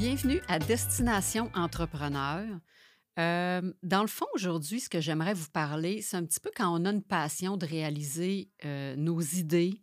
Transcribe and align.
Bienvenue 0.00 0.40
à 0.48 0.58
Destination 0.58 1.50
Entrepreneur. 1.54 2.42
Euh, 3.18 3.72
dans 3.82 4.00
le 4.00 4.06
fond, 4.08 4.24
aujourd'hui, 4.32 4.80
ce 4.80 4.88
que 4.88 4.98
j'aimerais 4.98 5.34
vous 5.34 5.50
parler, 5.50 6.00
c'est 6.00 6.16
un 6.16 6.24
petit 6.24 6.40
peu 6.40 6.50
quand 6.56 6.74
on 6.74 6.86
a 6.86 6.90
une 6.90 7.02
passion 7.02 7.58
de 7.58 7.66
réaliser 7.66 8.48
euh, 8.64 8.96
nos 8.96 9.20
idées. 9.20 9.78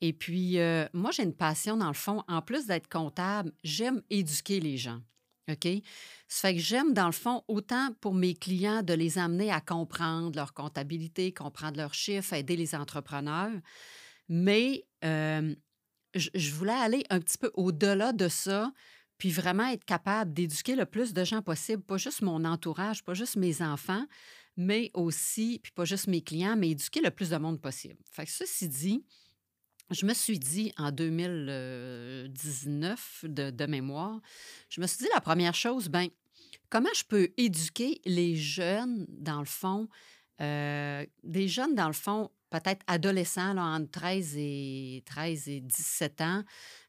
Et 0.00 0.12
puis, 0.12 0.60
euh, 0.60 0.86
moi, 0.92 1.10
j'ai 1.10 1.24
une 1.24 1.34
passion, 1.34 1.76
dans 1.76 1.88
le 1.88 1.94
fond, 1.94 2.22
en 2.28 2.40
plus 2.40 2.66
d'être 2.66 2.88
comptable, 2.88 3.50
j'aime 3.64 4.00
éduquer 4.10 4.60
les 4.60 4.76
gens. 4.76 5.00
OK? 5.50 5.66
Ça 6.28 6.50
fait 6.50 6.54
que 6.54 6.60
j'aime, 6.60 6.94
dans 6.94 7.06
le 7.06 7.12
fond, 7.12 7.42
autant 7.48 7.88
pour 8.00 8.14
mes 8.14 8.34
clients 8.34 8.84
de 8.84 8.94
les 8.94 9.18
amener 9.18 9.50
à 9.50 9.60
comprendre 9.60 10.36
leur 10.36 10.54
comptabilité, 10.54 11.34
comprendre 11.34 11.78
leurs 11.78 11.94
chiffres, 11.94 12.32
aider 12.32 12.54
les 12.54 12.76
entrepreneurs. 12.76 13.58
Mais 14.28 14.86
je, 15.02 15.50
je 16.14 16.54
voulais 16.54 16.70
aller 16.70 17.02
un 17.10 17.18
petit 17.18 17.38
peu 17.38 17.50
au-delà 17.54 18.12
de 18.12 18.28
ça, 18.28 18.72
puis 19.18 19.30
vraiment 19.30 19.66
être 19.66 19.84
capable 19.84 20.32
d'éduquer 20.32 20.74
le 20.76 20.86
plus 20.86 21.12
de 21.12 21.24
gens 21.24 21.42
possible, 21.42 21.82
pas 21.82 21.98
juste 21.98 22.22
mon 22.22 22.44
entourage, 22.44 23.02
pas 23.04 23.14
juste 23.14 23.34
mes 23.36 23.62
enfants, 23.62 24.06
mais 24.56 24.92
aussi, 24.94 25.58
puis 25.62 25.72
pas 25.72 25.84
juste 25.84 26.06
mes 26.06 26.22
clients, 26.22 26.56
mais 26.56 26.70
éduquer 26.70 27.00
le 27.00 27.10
plus 27.10 27.30
de 27.30 27.36
monde 27.36 27.60
possible. 27.60 27.96
Fait 28.10 28.24
que 28.24 28.30
ceci 28.30 28.68
dit, 28.68 29.04
je 29.90 30.06
me 30.06 30.14
suis 30.14 30.38
dit 30.38 30.72
en 30.76 30.92
2019 30.92 33.24
de, 33.24 33.50
de 33.50 33.66
mémoire, 33.66 34.20
je 34.68 34.80
me 34.80 34.86
suis 34.86 34.98
dit 34.98 35.08
la 35.14 35.20
première 35.20 35.54
chose, 35.54 35.88
ben 35.88 36.06
comment 36.70 36.88
je 36.94 37.02
peux 37.04 37.32
éduquer 37.36 38.00
les 38.04 38.36
jeunes, 38.36 39.04
dans 39.08 39.40
le 39.40 39.46
fond, 39.46 39.88
euh, 40.40 41.04
des 41.24 41.48
jeunes, 41.48 41.74
dans 41.74 41.88
le 41.88 41.92
fond, 41.92 42.30
peut-être 42.50 42.82
adolescents, 42.86 43.56
entre 43.56 43.90
13 43.90 44.34
et, 44.36 45.02
13 45.06 45.48
et 45.48 45.60
17 45.60 46.20
ans, 46.20 46.42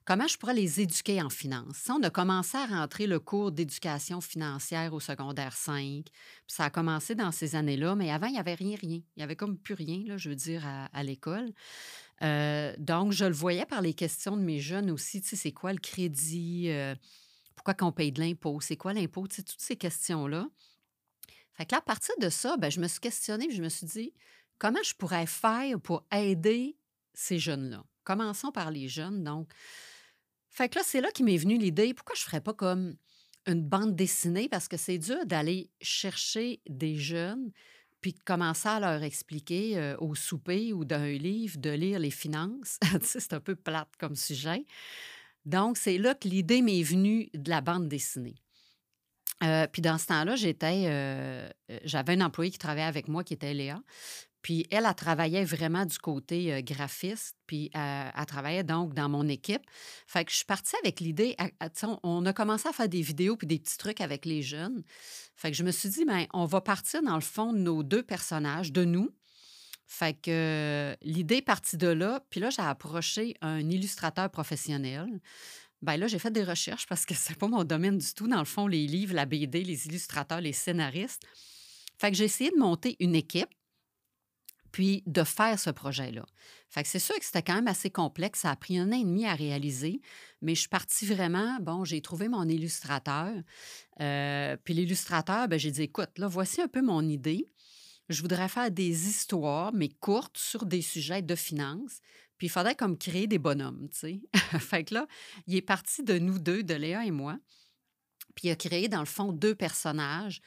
comment 0.06 0.28
je 0.28 0.38
pourrais 0.38 0.54
les 0.54 0.82
éduquer 0.82 1.22
en 1.22 1.30
finance? 1.30 1.90
on 1.90 2.02
a 2.04 2.10
commencé 2.10 2.58
à 2.58 2.66
rentrer 2.66 3.08
le 3.08 3.20
cours 3.20 3.52
d'éducation 3.52 4.22
financière 4.22 4.94
au 4.94 5.00
secondaire 5.00 5.56
5, 5.56 6.04
puis 6.06 6.14
ça 6.48 6.66
a 6.66 6.70
commencé 6.70 7.16
dans 7.16 7.32
ces 7.32 7.56
années-là, 7.56 7.96
mais 7.96 8.12
avant, 8.12 8.28
il 8.28 8.34
n'y 8.34 8.40
avait 8.40 8.56
rien, 8.56 8.78
rien. 8.80 9.02
Il 9.16 9.18
n'y 9.18 9.24
avait 9.24 9.36
comme 9.36 9.58
plus 9.58 9.76
rien, 9.76 10.04
là, 10.06 10.18
je 10.18 10.30
veux 10.30 10.36
dire, 10.36 10.64
à, 10.66 11.04
l'école. 11.04 11.52
Euh, 12.22 12.73
donc, 12.78 13.12
je 13.12 13.26
le 13.26 13.34
voyais 13.34 13.66
par 13.66 13.82
les 13.82 13.94
questions 13.94 14.36
de 14.36 14.42
mes 14.42 14.60
jeunes 14.60 14.92
aussi, 14.92 15.22
c'est 15.23 15.52
quoi 15.52 15.73
le 15.73 15.80
crédit? 15.80 16.70
Euh, 16.70 16.96
pourquoi 17.56 17.73
qu'on 17.73 17.92
paye 17.92 18.12
de 18.12 18.22
l'impôt? 18.22 18.62
C'est 18.62 18.78
quoi 18.78 18.94
l'impôt? 18.94 19.28
Toutes 19.28 19.54
ces 19.58 19.76
questions-là. 19.76 20.48
Fait 21.60 21.66
que 21.66 21.76
là, 21.76 21.80
à 21.80 21.82
partir 21.82 22.16
de 22.22 22.30
ça, 22.30 22.56
ben, 22.56 22.72
je 22.72 22.80
me 22.80 22.88
suis 22.88 23.02
questionnée, 23.02 23.52
je 23.52 23.62
me 23.62 23.68
suis 23.68 23.86
dit, 23.86 24.14
comment 24.60 24.84
je 24.84 24.94
pourrais 24.94 25.26
faire 25.26 25.80
pour 25.80 26.06
aider 26.12 26.78
ces 27.14 27.40
jeunes-là? 27.40 27.84
Commençons 28.04 28.52
par 28.52 28.70
les 28.70 28.88
jeunes, 28.88 29.24
donc. 29.24 29.52
Fait 30.50 30.68
que 30.68 30.80
là, 30.80 30.84
c'est 30.86 31.02
là 31.02 31.12
qui 31.12 31.24
m'est 31.24 31.38
venue 31.38 31.58
l'idée, 31.58 31.94
pourquoi 31.94 32.16
je 32.16 32.22
ne 32.22 32.26
ferais 32.26 32.42
pas 32.42 32.54
comme 32.54 32.96
une 33.46 33.64
bande 33.64 33.96
dessinée? 33.96 34.50
Parce 34.50 34.68
que 34.68 34.78
c'est 34.78 34.98
dur 34.98 35.26
d'aller 35.26 35.70
chercher 35.80 36.62
des 36.68 36.98
jeunes 36.98 37.52
puis 38.02 38.14
de 38.14 38.20
commencer 38.20 38.68
à 38.68 38.80
leur 38.80 39.04
expliquer 39.04 39.78
euh, 39.78 39.96
au 40.00 40.16
souper 40.16 40.73
ou 40.73 40.86
d'un 40.86 41.12
livre 41.12 41.58
de 41.58 41.70
lire 41.70 42.00
les 42.00 42.12
finances. 42.12 42.80
c'est 43.02 43.34
un 43.34 43.40
peu 43.40 43.56
plate 43.56 43.90
comme 44.00 44.16
sujet. 44.16 44.66
Donc, 45.46 45.78
c'est 45.78 45.98
là 45.98 46.16
que 46.16 46.28
l'idée 46.28 46.62
m'est 46.62 46.84
venue 46.84 47.30
de 47.34 47.50
la 47.50 47.62
bande 47.62 47.88
dessinée. 47.88 48.36
Euh, 49.44 49.68
puis 49.68 49.82
dans 49.82 49.98
ce 49.98 50.08
temps-là, 50.08 50.36
j'étais, 50.36 50.86
euh, 50.88 51.50
j'avais 51.84 52.14
un 52.14 52.22
employé 52.22 52.52
qui 52.52 52.58
travaillait 52.58 52.88
avec 52.88 53.08
moi 53.08 53.23
qui 53.23 53.33
était 53.33 53.54
Léa. 53.54 53.82
Puis 54.42 54.66
elle, 54.72 54.86
elle 54.88 54.95
travaillait 54.95 55.44
vraiment 55.44 55.86
du 55.86 55.98
côté 55.98 56.64
graphiste, 56.64 57.36
puis 57.45 57.70
elle, 57.73 58.26
travaillait 58.26 58.64
donc 58.64 58.94
dans 58.94 59.10
mon 59.10 59.27
équipe. 59.27 59.61
Fait 60.08 60.23
que 60.23 60.32
je 60.32 60.38
suis 60.38 60.45
partie 60.45 60.76
avec 60.82 61.00
l'idée, 61.00 61.36
on 62.04 62.26
a 62.26 62.33
commencé 62.33 62.70
à 62.70 62.73
faire 62.73 62.89
des 62.89 63.02
vidéos 63.02 63.36
puis 63.36 63.48
des 63.48 63.60
petits 63.60 63.77
trucs 63.77 64.02
avec 64.02 64.26
les 64.26 64.42
jeunes. 64.42 64.83
Fait 65.36 65.52
que 65.52 65.58
je 65.58 65.64
me 65.64 65.72
suis 65.72 65.89
dit, 65.89 66.05
bien, 66.05 66.26
on 66.33 66.45
va 66.45 66.61
partir 66.61 67.02
dans 67.04 67.16
le 67.16 67.22
fond 67.22 67.54
de 67.54 67.60
nos 67.60 67.83
deux 67.83 68.04
personnages, 68.04 68.72
de 68.72 68.86
nous. 68.86 69.10
Fait 69.92 70.14
que 70.14 70.95
l'idée 71.02 71.38
est 71.38 71.42
partie 71.42 71.76
de 71.76 71.88
là. 71.88 72.23
Puis 72.30 72.39
là, 72.39 72.52
j'ai 72.52 72.61
approché 72.61 73.36
un 73.42 73.67
illustrateur 73.70 74.30
professionnel. 74.30 75.20
Ben 75.82 75.98
là, 75.98 76.08
j'ai 76.08 76.20
fait 76.20 76.32
des 76.32 76.44
recherches 76.44 76.86
parce 76.86 77.06
que 77.06 77.14
c'est 77.17 77.36
pas 77.36 77.48
mon 77.48 77.64
domaine 77.64 77.98
du 77.98 78.14
tout. 78.14 78.27
Dans 78.27 78.39
le 78.39 78.45
fond, 78.45 78.67
les 78.67 78.86
livres, 78.86 79.16
la 79.16 79.26
BD, 79.26 79.64
les 79.64 79.88
illustrateurs, 79.88 80.42
les 80.42 80.54
scénaristes. 80.54 81.23
Fait 81.98 82.11
que 82.11 82.17
j'ai 82.17 82.26
essayé 82.26 82.52
de 82.52 82.58
monter 82.58 82.95
une 83.00 83.16
équipe 83.16 83.50
puis 84.72 85.04
de 85.06 85.24
faire 85.24 85.60
ce 85.60 85.70
projet-là. 85.70 86.26
Fait 86.70 86.86
c'est 86.86 87.00
sûr 87.00 87.18
que 87.18 87.26
c'était 87.26 87.42
quand 87.42 87.56
même 87.56 87.68
assez 87.68 87.90
complexe. 87.90 88.42
Ça 88.42 88.52
a 88.52 88.56
pris 88.56 88.78
un 88.78 88.90
an 88.90 88.96
et 88.96 89.04
demi 89.04 89.26
à 89.26 89.34
réaliser, 89.34 90.02
mais 90.42 90.56
je 90.56 90.62
suis 90.62 90.70
partie 90.70 91.06
vraiment, 91.06 91.58
bon, 91.62 91.84
j'ai 91.84 92.02
trouvé 92.02 92.28
mon 92.28 92.48
illustrateur. 92.48 93.34
Euh, 94.02 94.58
puis 94.64 94.74
l'illustrateur, 94.74 95.48
ben, 95.48 95.60
j'ai 95.60 95.72
dit, 95.72 95.84
écoute, 95.84 96.18
là, 96.18 96.28
voici 96.28 96.62
un 96.62 96.68
peu 96.68 96.82
mon 96.82 97.08
idée. 97.08 97.50
Je 98.10 98.22
voudrais 98.22 98.50
faire 98.50 98.72
des 98.72 99.08
histoires, 99.08 99.72
mais 99.74 99.90
courtes, 99.90 100.38
sur 100.38 100.66
des 100.66 100.82
sujets 100.82 101.22
de 101.22 101.36
finances. 101.36 102.02
Puis 102.38 102.48
il 102.48 102.50
faudrait 102.50 102.76
comme 102.76 102.98
créer 102.98 103.28
des 103.28 103.38
bonhommes, 103.38 103.90
tu 103.92 104.00
sais. 104.00 104.22
fait 104.60 104.86
que 104.86 104.96
là, 104.96 105.08
il 105.46 105.56
est 105.56 105.62
parti 105.62 106.04
de 106.04 106.18
nous 106.18 106.40
deux, 106.40 106.64
de 106.64 106.74
Léa 106.74 107.06
et 107.06 107.12
moi. 107.12 107.38
Puis 108.36 108.48
il 108.48 108.52
a 108.52 108.56
créé, 108.56 108.88
dans 108.88 109.00
le 109.00 109.06
fond, 109.06 109.34
deux 109.34 109.56
personnages 109.56 110.42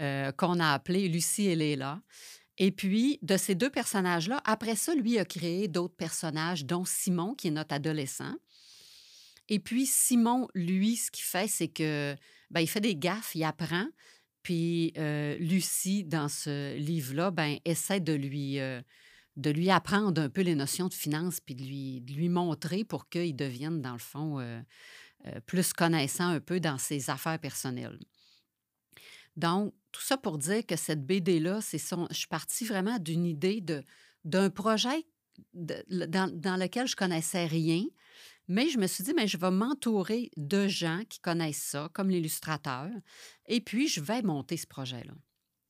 euh, 0.00 0.32
qu'on 0.32 0.58
a 0.58 0.72
appelés 0.72 1.08
Lucie 1.08 1.46
et 1.46 1.54
Léla. 1.54 2.00
Et 2.58 2.70
puis, 2.70 3.18
de 3.22 3.36
ces 3.36 3.54
deux 3.54 3.70
personnages-là, 3.70 4.40
après 4.44 4.76
ça, 4.76 4.94
lui 4.94 5.18
a 5.18 5.24
créé 5.24 5.66
d'autres 5.66 5.96
personnages, 5.96 6.64
dont 6.64 6.84
Simon, 6.84 7.34
qui 7.34 7.48
est 7.48 7.52
notre 7.52 7.74
adolescent. 7.74 8.34
Et 9.48 9.58
puis, 9.58 9.86
Simon, 9.86 10.48
lui, 10.54 10.96
ce 10.96 11.10
qu'il 11.10 11.24
fait, 11.24 11.48
c'est 11.48 11.68
que 11.68 12.16
ben, 12.50 12.60
il 12.60 12.68
fait 12.68 12.80
des 12.80 12.96
gaffes, 12.96 13.34
il 13.34 13.44
apprend. 13.44 13.86
Puis, 14.42 14.92
euh, 14.96 15.36
Lucie, 15.38 16.04
dans 16.04 16.28
ce 16.28 16.76
livre-là, 16.76 17.30
ben, 17.30 17.58
essaie 17.64 18.00
de 18.00 18.12
lui, 18.12 18.60
euh, 18.60 18.80
de 19.36 19.50
lui 19.50 19.70
apprendre 19.70 20.20
un 20.20 20.28
peu 20.28 20.42
les 20.42 20.54
notions 20.54 20.88
de 20.88 20.94
finance, 20.94 21.40
puis 21.40 21.54
de 21.54 21.64
lui, 21.64 22.00
de 22.02 22.12
lui 22.12 22.28
montrer 22.28 22.84
pour 22.84 23.08
qu'il 23.08 23.34
devienne, 23.34 23.82
dans 23.82 23.92
le 23.92 23.98
fond, 23.98 24.38
euh, 24.38 24.60
plus 25.46 25.72
connaissant 25.72 26.28
un 26.28 26.40
peu 26.40 26.60
dans 26.60 26.78
ses 26.78 27.10
affaires 27.10 27.38
personnelles. 27.38 27.98
Donc, 29.36 29.74
tout 29.94 30.02
ça 30.02 30.16
pour 30.16 30.38
dire 30.38 30.66
que 30.66 30.74
cette 30.74 31.06
BD-là, 31.06 31.60
je 31.60 31.78
suis 32.10 32.26
partie 32.26 32.64
vraiment 32.64 32.98
d'une 32.98 33.24
idée 33.24 33.64
d'un 34.24 34.50
projet 34.50 35.06
dans, 35.52 36.32
dans, 36.32 36.60
lequel 36.60 36.88
je 36.88 36.96
connaissais 36.96 37.46
rien, 37.46 37.84
mais 38.48 38.68
je 38.68 38.78
me 38.78 38.88
suis 38.88 39.04
dit, 39.04 39.14
mais 39.14 39.28
je 39.28 39.38
vais 39.38 39.52
m'entourer 39.52 40.32
de 40.36 40.66
gens 40.66 41.02
qui 41.08 41.20
connaissent 41.20 41.62
ça, 41.62 41.88
comme 41.92 42.10
l'illustrateur, 42.10 42.88
et 43.46 43.60
puis 43.60 43.86
je 43.86 44.00
vais 44.00 44.20
monter 44.22 44.56
ce 44.56 44.66
projet-là. 44.66 45.14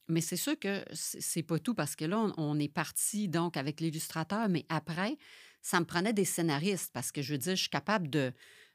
Mais 0.08 0.22
c'est 0.22 0.36
sûr 0.36 0.58
que 0.58 0.82
c'est 0.92 1.42
pas 1.42 1.58
tout 1.58 1.74
parce 1.74 1.94
que 1.94 2.06
là, 2.06 2.32
on, 2.38 2.58
est 2.58 2.72
parti 2.72 3.28
donc 3.28 3.58
avec 3.58 3.80
l'illustrateur, 3.80 4.48
mais 4.48 4.64
après, 4.70 5.18
ça 5.60 5.80
me 5.80 5.84
prenait 5.84 6.12
des 6.14 6.24
scénaristes 6.26 6.92
parce 6.94 7.12
que 7.12 7.20
je 7.20 7.32
veux 7.32 7.38
dire, 7.38 7.56
je 7.56 7.62
suis 7.62 7.70
capable 7.70 8.08
de, 8.08 8.32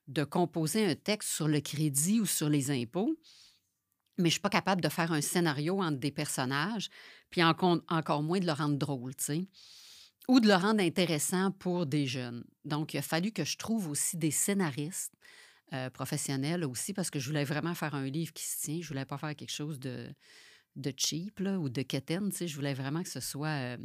de 0.07 0.23
composer 0.23 0.85
un 0.85 0.95
texte 0.95 1.29
sur 1.29 1.47
le 1.47 1.59
crédit 1.59 2.19
ou 2.19 2.25
sur 2.27 2.49
les 2.49 2.69
impôts 2.71 3.15
mais 4.19 4.29
je 4.29 4.33
suis 4.33 4.41
pas 4.41 4.49
capable 4.49 4.81
de 4.81 4.89
faire 4.89 5.11
un 5.11 5.21
scénario 5.21 5.81
entre 5.81 5.97
des 5.97 6.11
personnages, 6.11 6.89
puis 7.29 7.43
encore 7.43 8.23
moins 8.23 8.39
de 8.39 8.45
le 8.45 8.51
rendre 8.51 8.77
drôle, 8.77 9.15
tu 9.15 9.23
sais, 9.23 9.47
ou 10.27 10.39
de 10.39 10.47
le 10.47 10.55
rendre 10.55 10.81
intéressant 10.81 11.51
pour 11.51 11.85
des 11.85 12.05
jeunes. 12.05 12.43
Donc, 12.65 12.93
il 12.93 12.97
a 12.97 13.01
fallu 13.01 13.31
que 13.31 13.43
je 13.43 13.57
trouve 13.57 13.89
aussi 13.89 14.17
des 14.17 14.31
scénaristes 14.31 15.13
euh, 15.73 15.89
professionnels 15.89 16.65
aussi, 16.65 16.93
parce 16.93 17.09
que 17.09 17.19
je 17.19 17.27
voulais 17.27 17.45
vraiment 17.45 17.73
faire 17.73 17.95
un 17.95 18.05
livre 18.05 18.33
qui 18.33 18.43
se 18.43 18.61
tient. 18.61 18.79
Je 18.81 18.87
voulais 18.87 19.05
pas 19.05 19.17
faire 19.17 19.35
quelque 19.35 19.51
chose 19.51 19.79
de, 19.79 20.07
de 20.75 20.93
cheap 20.95 21.39
ou 21.39 21.69
de 21.69 21.81
quétaine, 21.81 22.29
tu 22.29 22.37
sais. 22.37 22.47
Je 22.47 22.55
voulais 22.55 22.73
vraiment 22.73 23.03
que 23.03 23.09
ce 23.09 23.19
soit... 23.19 23.47
Euh, 23.47 23.77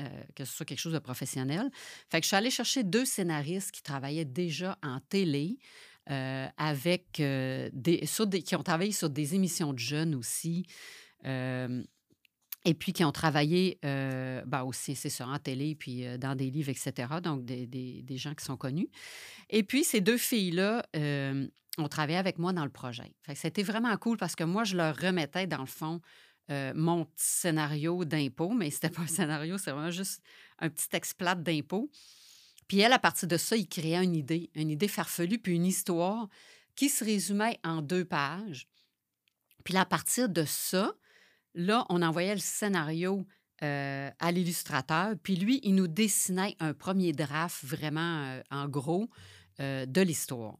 euh, 0.00 0.24
que 0.34 0.44
ce 0.44 0.52
soit 0.52 0.66
quelque 0.66 0.80
chose 0.80 0.92
de 0.92 0.98
professionnel. 0.98 1.70
Fait 2.10 2.18
que 2.18 2.24
je 2.24 2.28
suis 2.28 2.36
allée 2.36 2.50
chercher 2.50 2.82
deux 2.82 3.04
scénaristes 3.04 3.70
qui 3.70 3.80
travaillaient 3.80 4.24
déjà 4.24 4.76
en 4.82 4.98
télé, 4.98 5.56
euh, 6.10 6.48
avec 6.58 7.18
euh, 7.20 7.70
qui 8.44 8.56
ont 8.56 8.62
travaillé 8.62 8.92
sur 8.92 9.08
des 9.08 9.34
émissions 9.34 9.72
de 9.72 9.78
jeunes 9.78 10.14
aussi. 10.14 10.66
Euh, 11.24 11.82
et 12.66 12.74
puis 12.74 12.92
qui 12.92 13.04
ont 13.04 13.12
travaillé 13.12 13.78
ben 13.82 14.62
aussi, 14.64 14.94
c'est 14.94 15.10
ça, 15.10 15.26
en 15.26 15.38
télé, 15.38 15.74
puis 15.74 16.06
dans 16.18 16.34
des 16.34 16.50
livres, 16.50 16.70
etc. 16.70 17.08
Donc, 17.22 17.44
des, 17.44 17.66
des, 17.66 18.00
des, 18.02 18.16
gens 18.16 18.34
qui 18.34 18.42
sont 18.42 18.56
connus. 18.56 18.88
Et 19.50 19.62
puis, 19.62 19.84
ces 19.84 20.00
deux 20.00 20.16
filles-là 20.16 20.82
ont 21.76 21.88
travaillé 21.88 22.16
avec 22.16 22.38
moi 22.38 22.54
dans 22.54 22.64
le 22.64 22.70
projet. 22.70 23.14
c'était 23.34 23.62
vraiment 23.62 23.94
cool 23.98 24.16
parce 24.16 24.34
que 24.34 24.44
moi, 24.44 24.64
je 24.64 24.78
leur 24.78 24.96
remettais, 24.96 25.46
dans 25.46 25.60
le 25.60 25.66
fond, 25.66 26.00
mon 26.48 27.04
petit 27.04 27.26
scénario 27.26 28.02
d'impôt, 28.06 28.54
mais 28.54 28.70
c'était 28.70 28.88
pas 28.88 29.02
un 29.02 29.08
scénario, 29.08 29.58
c'est 29.58 29.70
vraiment 29.70 29.90
juste 29.90 30.22
un 30.58 30.70
petit 30.70 30.88
exploit 30.96 31.34
d'impôt. 31.34 31.90
Puis 32.68 32.80
elle, 32.80 32.92
à 32.92 32.98
partir 32.98 33.28
de 33.28 33.36
ça, 33.36 33.56
il 33.56 33.68
créait 33.68 34.02
une 34.02 34.14
idée, 34.14 34.50
une 34.54 34.70
idée 34.70 34.88
farfelue, 34.88 35.38
puis 35.38 35.54
une 35.54 35.66
histoire 35.66 36.28
qui 36.76 36.88
se 36.88 37.04
résumait 37.04 37.58
en 37.64 37.82
deux 37.82 38.04
pages. 38.04 38.68
Puis 39.64 39.76
à 39.76 39.84
partir 39.84 40.28
de 40.28 40.44
ça, 40.44 40.94
là, 41.54 41.86
on 41.88 42.02
envoyait 42.02 42.34
le 42.34 42.40
scénario 42.40 43.26
euh, 43.62 44.10
à 44.18 44.32
l'illustrateur, 44.32 45.14
puis 45.22 45.36
lui, 45.36 45.60
il 45.62 45.74
nous 45.74 45.86
dessinait 45.86 46.56
un 46.60 46.74
premier 46.74 47.12
draft 47.12 47.64
vraiment 47.64 48.24
euh, 48.24 48.42
en 48.50 48.68
gros 48.68 49.08
euh, 49.60 49.86
de 49.86 50.00
l'histoire. 50.00 50.58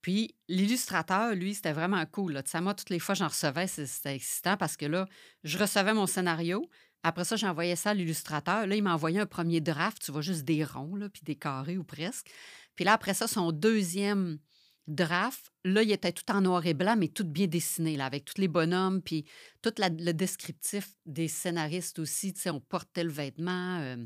Puis 0.00 0.34
l'illustrateur, 0.48 1.34
lui, 1.34 1.54
c'était 1.54 1.72
vraiment 1.72 2.04
cool. 2.06 2.42
Moi, 2.60 2.74
toutes 2.74 2.90
les 2.90 2.98
fois 2.98 3.14
j'en 3.14 3.28
recevais, 3.28 3.66
c'était 3.66 4.14
excitant 4.14 4.56
parce 4.56 4.76
que 4.76 4.86
là, 4.86 5.06
je 5.44 5.56
recevais 5.58 5.94
mon 5.94 6.06
scénario. 6.06 6.68
Après 7.06 7.24
ça, 7.24 7.36
j'envoyais 7.36 7.76
ça 7.76 7.90
à 7.90 7.94
l'illustrateur. 7.94 8.66
Là, 8.66 8.74
il 8.74 8.82
m'a 8.82 8.94
envoyé 8.94 9.20
un 9.20 9.26
premier 9.26 9.60
draft. 9.60 10.02
Tu 10.02 10.10
vois 10.10 10.22
juste 10.22 10.44
des 10.44 10.64
ronds, 10.64 10.96
là, 10.96 11.10
puis 11.10 11.20
des 11.22 11.36
carrés 11.36 11.76
ou 11.76 11.84
presque. 11.84 12.30
Puis 12.74 12.84
là, 12.86 12.94
après 12.94 13.12
ça, 13.12 13.28
son 13.28 13.52
deuxième 13.52 14.38
draft, 14.86 15.52
là, 15.64 15.82
il 15.82 15.92
était 15.92 16.12
tout 16.12 16.30
en 16.32 16.40
noir 16.40 16.64
et 16.64 16.72
blanc, 16.72 16.96
mais 16.96 17.08
tout 17.08 17.24
bien 17.24 17.46
dessiné, 17.46 17.98
là, 17.98 18.06
avec 18.06 18.24
tous 18.24 18.40
les 18.40 18.48
bonhommes, 18.48 19.02
puis 19.02 19.26
tout 19.60 19.72
le 19.78 20.12
descriptif 20.12 20.92
des 21.04 21.28
scénaristes 21.28 21.98
aussi. 21.98 22.32
Tu 22.32 22.40
sais, 22.40 22.50
on 22.50 22.60
portait 22.60 23.04
le 23.04 23.12
vêtement. 23.12 23.80
Euh. 23.80 23.96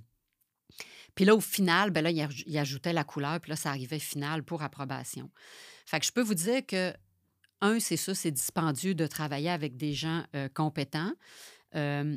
Puis 1.15 1.25
là, 1.25 1.37
au 1.37 1.41
final, 1.41 1.93
ben 1.93 2.03
là, 2.03 2.11
il, 2.11 2.59
ajoutait 2.59 2.93
la 2.93 3.05
couleur, 3.05 3.41
puis 3.41 3.51
là, 3.51 3.56
ça 3.56 3.71
arrivait 3.71 4.01
final 4.01 4.43
pour 4.43 4.65
approbation. 4.65 5.31
Fait 5.87 6.01
que 6.01 6.06
je 6.06 6.12
peux 6.12 6.23
vous 6.23 6.35
dire 6.35 6.67
que, 6.67 6.93
un, 7.61 7.79
c'est 7.79 7.97
ça, 7.97 8.12
c'est 8.15 8.33
dispendieux 8.33 8.94
de 8.97 9.06
travailler 9.06 9.51
avec 9.51 9.77
des 9.77 9.94
gens 9.94 10.25
euh, 10.35 10.49
compétents, 10.49 11.12
euh, 11.75 12.17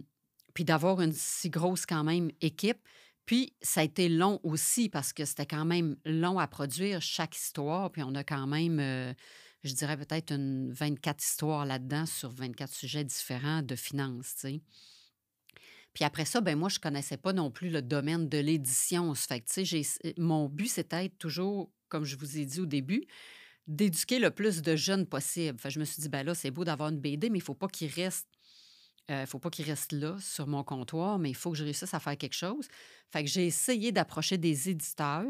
puis 0.54 0.66
d'avoir 0.66 1.02
une 1.02 1.14
si 1.14 1.50
grosse 1.50 1.86
quand 1.86 2.04
même 2.04 2.32
équipe. 2.42 2.80
Puis 3.26 3.54
ça 3.62 3.82
a 3.82 3.84
été 3.84 4.10
long 4.10 4.40
aussi 4.44 4.90
parce 4.90 5.14
que 5.14 5.26
c'était 5.26 5.46
quand 5.46 5.66
même 5.66 5.96
long 6.06 6.40
à 6.40 6.48
produire 6.48 7.02
chaque 7.02 7.36
histoire, 7.36 7.92
puis 7.92 8.04
on 8.04 8.16
a 8.16 8.24
quand 8.24 8.48
même, 8.48 8.80
euh, 8.80 9.14
je 9.64 9.74
dirais 9.74 9.98
peut-être 9.98 10.34
une 10.34 10.72
24 10.72 11.24
histoires 11.24 11.66
là-dedans 11.66 12.06
sur 12.06 12.32
24 12.32 12.74
sujets 12.74 13.04
différents 13.04 13.62
de 13.62 13.76
finances. 13.76 14.46
Puis 15.94 16.06
après 16.06 16.26
ça, 16.26 16.42
ben 16.42 16.58
moi, 16.58 16.70
je 16.70 16.80
connaissais 16.80 17.18
pas 17.18 17.34
non 17.34 17.52
plus 17.52 17.70
le 17.70 17.82
domaine 17.82 18.30
de 18.30 18.38
l'édition. 18.38 19.14
Fait 19.14 19.42
que, 19.42 19.46
tu 19.52 19.66
sais, 19.66 20.14
mon 20.18 20.48
but, 20.48 20.68
c'était 20.68 21.10
toujours, 21.10 21.72
comme 21.90 22.06
je 22.06 22.16
vous 22.16 22.38
ai 22.38 22.46
dit 22.46 22.62
au 22.62 22.66
début, 22.66 23.06
d'éduquer 23.68 24.20
le 24.20 24.32
plus 24.32 24.62
de 24.62 24.76
jeunes 24.76 25.06
possible. 25.06 25.60
je 25.64 25.80
me 25.80 25.86
suis 25.86 26.02
dit, 26.02 26.10
ben 26.10 26.24
là, 26.24 26.34
c'est 26.34 26.52
beau 26.52 26.64
d'avoir 26.64 26.90
une 26.90 27.00
BD, 27.00 27.30
mais 27.30 27.40
il 27.40 27.44
faut 27.44 27.54
pas 27.54 27.68
qu'il 27.68 27.90
reste. 27.90 28.28
Euh, 29.12 29.26
faut 29.26 29.40
pas 29.40 29.50
qu'il 29.50 29.66
reste 29.66 29.92
là 29.92 30.16
sur 30.20 30.48
mon 30.48 30.64
comptoir, 30.64 31.20
mais 31.20 31.30
il 31.30 31.36
faut 31.36 31.52
que 31.52 31.58
je 31.58 31.64
réussisse 31.64 31.94
à 31.94 32.00
faire 32.00 32.18
quelque 32.18 32.36
chose. 32.36 32.68
Fait 33.12 33.24
que 33.24 33.30
j'ai 33.30 33.46
essayé 33.46 33.92
d'approcher 33.92 34.38
des 34.38 34.70
éditeurs 34.70 35.26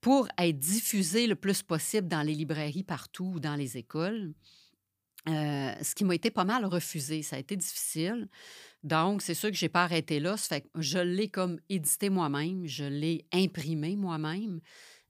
pour 0.00 0.28
être 0.38 0.58
diffusé 0.58 1.26
le 1.26 1.36
plus 1.36 1.62
possible 1.62 2.08
dans 2.08 2.22
les 2.22 2.34
librairies 2.34 2.82
partout 2.82 3.32
ou 3.34 3.40
dans 3.40 3.54
les 3.54 3.76
écoles. 3.76 4.32
Euh, 5.28 5.72
ce 5.82 5.94
qui 5.94 6.04
m'a 6.04 6.14
été 6.14 6.30
pas 6.30 6.44
mal 6.44 6.64
refusé. 6.64 7.22
Ça 7.22 7.36
a 7.36 7.38
été 7.38 7.54
difficile. 7.54 8.28
Donc, 8.82 9.22
c'est 9.22 9.34
sûr 9.34 9.50
que 9.50 9.56
je 9.56 9.66
n'ai 9.66 9.68
pas 9.68 9.84
arrêté 9.84 10.18
là. 10.18 10.36
fait 10.36 10.62
que 10.62 10.68
je 10.80 10.98
l'ai 10.98 11.28
comme 11.28 11.60
édité 11.68 12.08
moi-même, 12.08 12.66
je 12.66 12.84
l'ai 12.84 13.26
imprimé 13.32 13.94
moi-même. 13.96 14.60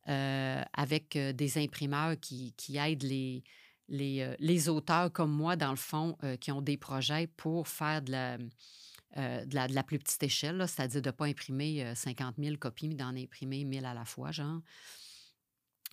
Euh, 0.09 0.63
avec 0.73 1.17
des 1.17 1.59
imprimeurs 1.59 2.19
qui, 2.19 2.55
aident 2.75 3.03
les, 3.03 3.45
euh, 3.91 4.37
les, 4.39 4.69
auteurs 4.69 5.13
comme 5.13 5.33
moi, 5.33 5.57
dans 5.57 5.71
le 5.71 5.77
fond, 5.77 6.17
qui 6.41 6.53
ont 6.53 6.63
des 6.63 6.77
projets 6.77 7.27
pour 7.27 7.69
faire 7.69 8.03
de 8.03 8.13
la, 8.13 8.39
de 9.45 9.75
la, 9.75 9.83
plus 9.83 9.99
petite 9.99 10.23
échelle, 10.23 10.65
c'est-à-dire 10.69 11.03
de 11.03 11.09
ne 11.09 11.13
pas 11.13 11.27
imprimer 11.27 11.93
50 11.95 12.37
000 12.39 12.57
copies, 12.57 12.89
mais 12.89 12.95
d'en 12.95 13.17
imprimer 13.17 13.65
1000 13.65 13.85
à 13.85 13.95
la 13.95 14.05
fois, 14.05 14.31
genre. 14.31 14.61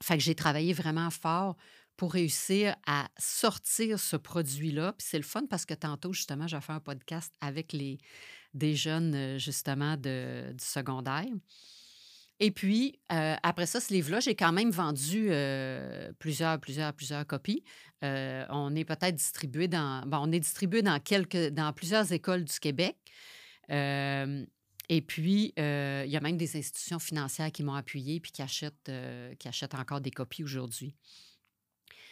Fait 0.02 0.18
que 0.18 0.24
j'ai 0.24 0.36
travaillé 0.36 0.74
vraiment 0.74 1.10
fort 1.10 1.58
pour 1.96 2.14
réussir 2.14 2.76
à 2.86 3.10
sortir 3.18 4.00
ce 4.00 4.16
produit-là. 4.16 4.94
Puis 4.94 5.08
c'est 5.10 5.18
le 5.18 5.24
fun 5.24 5.46
parce 5.50 5.66
que 5.66 5.74
tantôt, 5.74 6.14
justement, 6.14 6.48
j'ai 6.48 6.62
fait 6.62 6.74
un 6.74 6.80
podcast 6.80 7.34
avec 7.42 7.74
les, 7.74 7.98
des 8.54 8.76
jeunes, 8.76 9.38
justement, 9.40 9.98
du 9.98 10.56
secondaire. 10.60 11.26
Et 12.40 12.52
puis, 12.52 13.00
euh, 13.12 13.36
après 13.42 13.66
ça, 13.66 13.80
ce 13.80 13.92
livre-là, 13.92 14.20
j'ai 14.20 14.36
quand 14.36 14.52
même 14.52 14.70
vendu 14.70 15.28
euh, 15.30 16.12
plusieurs, 16.20 16.60
plusieurs, 16.60 16.94
plusieurs 16.94 17.26
copies. 17.26 17.64
Euh, 18.04 18.46
on 18.50 18.76
est 18.76 18.86
peut-être 18.86 19.16
distribué 19.16 19.68
dans. 19.68 20.06
Bon, 20.06 20.20
on 20.22 20.32
est 20.32 20.40
distribué 20.40 20.84
dans 20.84 21.00
quelques, 21.00 21.48
dans 21.48 21.74
plusieurs 21.74 22.12
écoles 22.12 22.44
du 22.44 22.60
Québec. 22.60 22.96
et 23.70 25.02
puis, 25.02 25.54
il 25.58 26.10
y 26.10 26.18
a 26.18 26.20
même 26.22 26.38
des 26.38 26.58
institutions 26.58 27.00
financières 27.00 27.52
qui 27.52 27.64
m'ont 27.64 27.74
appuyé 27.74 28.20
puis 28.20 28.32
qui 28.32 28.44
achètent, 28.44 28.92
qui 29.40 29.48
achètent 29.48 29.76
encore 29.76 30.02
des 30.02 30.12
copies 30.12 30.44
aujourd'hui. 30.44 30.96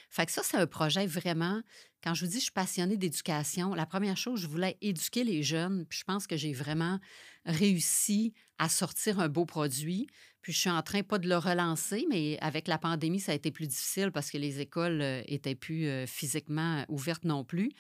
Fait 0.10 0.25
que 0.25 0.31
ça, 0.31 0.42
c'est 0.44 0.57
un 0.57 0.68
projet 0.68 1.06
vraiment. 1.06 1.62
Quand 2.04 2.13
je 2.13 2.25
vous 2.25 2.31
dis 2.31 2.38
je 2.38 2.44
suis 2.44 2.51
passionnée 2.51 2.98
d'éducation, 2.98 3.74
la 3.74 3.86
première 3.86 4.18
chose, 4.18 4.39
je 4.39 4.48
voulais 4.48 4.77
éduquer 4.81 5.24
les 5.24 5.44
jeunes. 5.44 5.86
Je 5.89 6.04
pense 6.04 6.25
que 6.25 6.38
j'ai 6.38 6.54
vraiment 6.54 7.00
réussi 7.45 8.33
à 8.59 8.69
sortir 8.69 9.19
un 9.19 9.29
beau 9.29 9.45
produit. 9.45 10.07
Puis 10.41 10.53
je 10.53 10.59
suis 10.59 10.69
en 10.69 10.81
train, 10.83 11.01
pas 11.01 11.17
de 11.17 11.27
le 11.27 11.37
relancer, 11.37 12.05
mais 12.09 12.37
avec 12.39 12.67
la 12.67 12.77
pandémie, 12.77 13.19
ça 13.19 13.31
a 13.31 13.35
été 13.35 13.51
plus 13.51 13.67
difficile 13.67 14.11
parce 14.11 14.29
que 14.29 14.37
les 14.37 14.59
écoles 14.59 15.01
étaient 15.25 15.55
plus 15.55 16.05
physiquement 16.05 16.85
ouvertes 16.87 17.23
non 17.23 17.43
plus. 17.43 17.71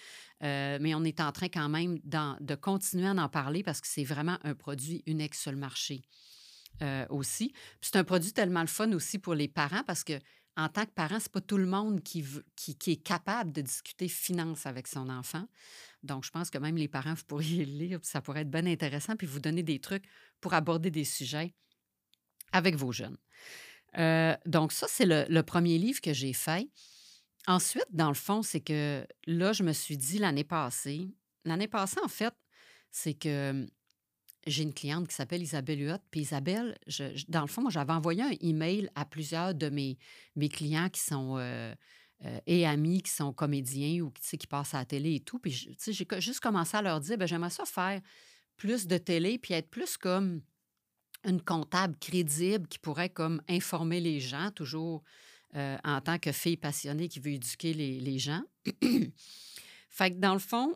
mais 0.41 0.95
on 0.95 1.03
est 1.03 1.19
en 1.19 1.31
train 1.31 1.47
quand 1.47 1.69
même 1.69 1.99
de 2.03 2.55
continuer 2.55 3.07
à 3.07 3.11
en 3.11 3.29
parler 3.29 3.61
parce 3.61 3.81
que 3.81 3.87
c'est 3.87 4.03
vraiment 4.03 4.39
un 4.43 4.55
produit 4.55 5.03
unique 5.05 5.35
sur 5.35 5.51
le 5.51 5.59
marché 5.59 6.01
aussi. 7.09 7.49
Puis 7.49 7.91
c'est 7.93 7.97
un 7.97 8.03
produit 8.03 8.33
tellement 8.33 8.61
le 8.61 8.67
fun 8.67 8.91
aussi 8.93 9.19
pour 9.19 9.35
les 9.35 9.47
parents 9.47 9.83
parce 9.85 10.03
que 10.03 10.19
en 10.57 10.69
tant 10.69 10.85
que 10.85 10.91
parent, 10.91 11.19
c'est 11.19 11.31
pas 11.31 11.41
tout 11.41 11.57
le 11.57 11.65
monde 11.65 12.01
qui, 12.01 12.23
est 12.87 13.03
capable 13.03 13.51
de 13.51 13.61
discuter 13.61 14.07
finance 14.07 14.65
avec 14.65 14.87
son 14.87 15.09
enfant. 15.09 15.45
Donc, 16.05 16.23
je 16.23 16.31
pense 16.31 16.49
que 16.49 16.57
même 16.57 16.77
les 16.77 16.87
parents, 16.87 17.13
vous 17.13 17.23
pourriez 17.23 17.65
le 17.65 17.71
lire, 17.77 17.99
ça 18.03 18.21
pourrait 18.21 18.41
être 18.41 18.51
bien 18.51 18.65
intéressant, 18.65 19.15
puis 19.15 19.27
vous 19.27 19.39
donner 19.39 19.63
des 19.63 19.79
trucs 19.79 20.05
pour 20.41 20.53
aborder 20.53 20.91
des 20.91 21.05
sujets 21.05 21.53
avec 22.51 22.75
vos 22.75 22.91
jeunes. 22.91 23.17
Euh, 23.97 24.35
donc, 24.45 24.71
ça, 24.71 24.87
c'est 24.89 25.05
le, 25.05 25.41
premier 25.41 25.77
livre 25.77 26.01
que 26.01 26.13
j'ai 26.13 26.33
fait. 26.33 26.67
Ensuite, 27.47 27.87
dans 27.91 28.09
le 28.09 28.15
fond, 28.15 28.41
c'est 28.41 28.61
que 28.61 29.05
là, 29.27 29.53
je 29.53 29.63
me 29.63 29.71
suis 29.71 29.97
dit 29.97 30.17
l'année 30.17 30.43
passée, 30.43 31.07
l'année 31.43 31.67
passée, 31.67 31.99
en 32.03 32.07
fait, 32.07 32.33
c'est 32.91 33.13
que 33.13 33.67
j'ai 34.47 34.63
une 34.63 34.73
cliente 34.73 35.07
qui 35.07 35.15
s'appelle 35.15 35.41
Isabelle 35.41 35.81
Huot. 35.81 35.97
Puis 36.11 36.21
Isabelle, 36.21 36.77
dans 37.27 37.41
le 37.41 37.47
fond, 37.47 37.61
moi, 37.61 37.71
j'avais 37.71 37.93
envoyé 37.93 38.23
un 38.23 38.33
email 38.41 38.89
à 38.95 39.05
plusieurs 39.05 39.53
de 39.53 39.69
mes, 39.69 39.97
mes 40.35 40.49
clients 40.49 40.89
qui 40.89 41.01
sont 41.01 41.35
euh, 41.37 41.73
euh, 42.25 42.39
et 42.47 42.65
amis 42.65 43.01
qui 43.01 43.11
sont 43.11 43.33
comédiens 43.33 44.01
ou 44.01 44.11
qui 44.11 44.47
passent 44.47 44.73
à 44.73 44.79
la 44.79 44.85
télé 44.85 45.15
et 45.15 45.19
tout. 45.19 45.39
Puis 45.39 45.51
j'ai 45.51 46.07
juste 46.19 46.39
commencé 46.39 46.75
à 46.77 46.81
leur 46.81 46.99
dire, 46.99 47.17
ben 47.17 47.27
j'aimerais 47.27 47.49
ça 47.49 47.65
faire 47.65 48.01
plus 48.57 48.87
de 48.87 48.97
télé 48.97 49.37
puis 49.37 49.53
être 49.53 49.69
plus 49.69 49.97
comme 49.97 50.41
une 51.25 51.41
comptable 51.41 51.97
crédible 51.99 52.67
qui 52.67 52.79
pourrait 52.79 53.09
comme 53.09 53.41
informer 53.49 53.99
les 53.99 54.19
gens, 54.19 54.51
toujours 54.51 55.03
euh, 55.55 55.77
en 55.83 56.01
tant 56.01 56.19
que 56.19 56.31
fille 56.31 56.57
passionnée 56.57 57.07
qui 57.07 57.19
veut 57.19 57.31
éduquer 57.31 57.73
les, 57.73 57.99
les 57.99 58.19
gens. 58.19 58.43
fait 59.89 60.11
que 60.11 60.19
dans 60.19 60.33
le 60.33 60.39
fond, 60.39 60.75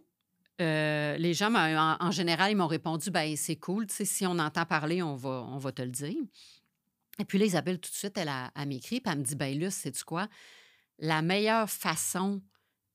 euh, 0.62 1.16
les 1.18 1.34
gens, 1.34 1.54
en, 1.54 2.12
général, 2.12 2.52
ils 2.52 2.56
m'ont 2.56 2.68
répondu 2.68 3.12
ben 3.12 3.36
c'est 3.38 3.56
cool, 3.56 3.86
si 3.90 4.26
on 4.26 4.38
entend 4.40 4.66
parler, 4.66 5.02
on 5.02 5.16
va, 5.16 5.46
on 5.48 5.58
va 5.58 5.72
te 5.72 5.82
le 5.82 5.90
dire. 5.90 6.22
Et 7.18 7.26
puis 7.26 7.38
là, 7.38 7.46
Isabelle, 7.46 7.80
tout 7.80 7.90
de 7.90 7.96
suite, 7.96 8.18
elle 8.18 8.30
a, 8.30 8.52
m'écrit, 8.66 9.00
puis 9.00 9.12
elle 9.12 9.20
me 9.20 9.24
dit 9.24 9.36
ben 9.36 9.58
Luce, 9.58 9.76
sais-tu 9.76 10.04
quoi? 10.04 10.28
La 11.00 11.22
meilleure 11.22 11.70
façon 11.70 12.42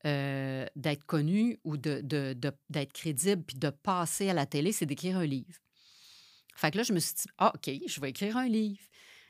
euh, 0.06 0.66
d'être 0.76 1.04
connue 1.04 1.58
ou 1.64 1.76
d'être 1.76 2.06
de, 2.06 2.34
de, 2.34 2.84
crédible 2.84 3.42
puis 3.42 3.56
de 3.56 3.70
passer 3.70 4.28
à 4.28 4.34
la 4.34 4.46
télé, 4.46 4.72
c'est 4.72 4.86
d'écrire 4.86 5.16
un 5.16 5.26
livre. 5.26 5.58
Fait 6.56 6.70
que 6.70 6.76
là, 6.76 6.82
je 6.82 6.92
me 6.92 7.00
suis 7.00 7.14
dit 7.14 7.28
ah, 7.38 7.52
OK, 7.54 7.70
je 7.86 8.00
vais 8.00 8.10
écrire 8.10 8.36
un 8.36 8.48
livre. 8.48 8.82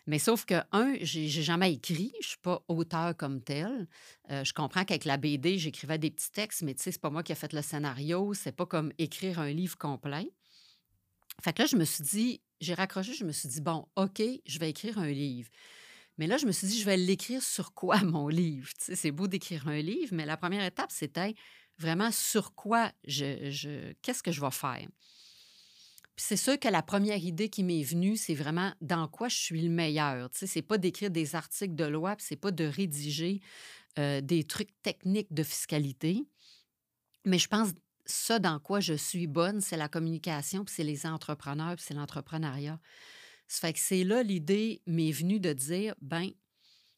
Mais 0.06 0.18
sauf 0.18 0.44
que, 0.44 0.54
un, 0.72 0.94
j'ai 1.00 1.28
jamais 1.28 1.72
écrit, 1.72 2.12
je 2.20 2.28
suis 2.28 2.38
pas 2.38 2.62
auteur 2.68 3.16
comme 3.16 3.40
tel. 3.40 3.88
Euh, 4.30 4.44
je 4.44 4.52
comprends 4.52 4.84
qu'avec 4.84 5.06
la 5.06 5.16
BD, 5.16 5.58
j'écrivais 5.58 5.96
des 5.96 6.10
petits 6.10 6.30
textes, 6.30 6.62
mais 6.62 6.74
tu 6.74 6.82
sais, 6.82 6.92
c'est 6.92 7.00
pas 7.00 7.08
moi 7.08 7.22
qui 7.22 7.32
ai 7.32 7.34
fait 7.34 7.52
le 7.54 7.62
scénario, 7.62 8.34
c'est 8.34 8.52
pas 8.52 8.66
comme 8.66 8.92
écrire 8.98 9.38
un 9.38 9.50
livre 9.50 9.78
complet. 9.78 10.30
Fait 11.42 11.52
que 11.54 11.62
là, 11.62 11.66
je 11.66 11.76
me 11.76 11.84
suis 11.84 12.04
dit, 12.04 12.42
j'ai 12.60 12.74
raccroché, 12.74 13.14
je 13.14 13.24
me 13.24 13.32
suis 13.32 13.48
dit, 13.48 13.60
bon, 13.60 13.86
OK, 13.96 14.22
je 14.44 14.58
vais 14.58 14.70
écrire 14.70 14.98
un 14.98 15.10
livre. 15.10 15.48
Mais 16.18 16.26
là, 16.26 16.36
je 16.36 16.46
me 16.46 16.52
suis 16.52 16.66
dit, 16.66 16.78
je 16.78 16.84
vais 16.84 16.96
l'écrire 16.96 17.42
sur 17.42 17.74
quoi, 17.74 17.98
mon 18.04 18.28
livre? 18.28 18.68
C'est 18.78 19.10
beau 19.10 19.26
d'écrire 19.26 19.68
un 19.68 19.80
livre, 19.80 20.14
mais 20.14 20.26
la 20.26 20.36
première 20.36 20.64
étape, 20.64 20.90
c'était 20.90 21.34
vraiment 21.78 22.12
sur 22.12 22.54
quoi 22.54 22.92
je, 23.06 23.92
qu'est-ce 24.02 24.22
que 24.22 24.32
je 24.32 24.40
vais 24.40 24.50
faire? 24.50 24.86
C'est 26.16 26.36
sûr 26.36 26.58
que 26.60 26.68
la 26.68 26.82
première 26.82 27.18
idée 27.18 27.48
qui 27.48 27.64
m'est 27.64 27.82
venue, 27.82 28.16
c'est 28.16 28.34
vraiment 28.34 28.72
dans 28.80 29.08
quoi 29.08 29.28
je 29.28 29.36
suis 29.36 29.60
le 29.60 29.70
meilleur. 29.70 30.30
Tu 30.30 30.38
sais, 30.38 30.46
c'est 30.46 30.62
pas 30.62 30.78
d'écrire 30.78 31.10
des 31.10 31.34
articles 31.34 31.74
de 31.74 31.84
loi, 31.84 32.14
c'est 32.20 32.36
pas 32.36 32.52
de 32.52 32.64
rédiger 32.64 33.40
euh, 33.98 34.20
des 34.20 34.44
trucs 34.44 34.70
techniques 34.82 35.32
de 35.32 35.42
fiscalité. 35.42 36.24
Mais 37.24 37.38
je 37.38 37.48
pense 37.48 37.70
ça 38.06 38.38
dans 38.38 38.60
quoi 38.60 38.78
je 38.78 38.94
suis 38.94 39.26
bonne, 39.26 39.60
c'est 39.60 39.76
la 39.76 39.88
communication, 39.88 40.64
puis 40.64 40.74
c'est 40.76 40.84
les 40.84 41.06
entrepreneurs, 41.06 41.74
puis 41.74 41.84
c'est 41.88 41.94
l'entrepreneuriat. 41.94 42.78
Ça 43.46 43.68
fait 43.68 43.72
que 43.74 43.78
c'est 43.78 44.04
là 44.04 44.22
l'idée 44.22 44.82
m'est 44.86 45.12
venue 45.12 45.40
de 45.40 45.52
dire, 45.52 45.94
ben, 46.00 46.30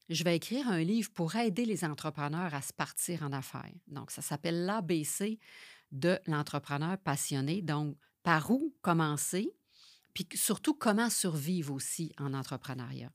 je 0.08 0.22
vais 0.24 0.36
écrire 0.36 0.68
un 0.68 0.82
livre 0.82 1.10
pour 1.12 1.34
aider 1.36 1.64
les 1.64 1.84
entrepreneurs 1.84 2.54
à 2.54 2.62
se 2.62 2.72
partir 2.72 3.22
en 3.22 3.32
affaires. 3.32 3.72
Donc, 3.88 4.10
ça 4.10 4.22
s'appelle 4.22 4.64
l'ABC 4.64 5.38
de 5.92 6.18
l'entrepreneur 6.26 6.98
passionné. 6.98 7.62
Donc, 7.62 7.96
par 8.22 8.50
où 8.50 8.74
commencer, 8.82 9.50
puis 10.14 10.26
surtout 10.34 10.74
comment 10.74 11.10
survivre 11.10 11.74
aussi 11.74 12.12
en 12.18 12.34
entrepreneuriat. 12.34 13.10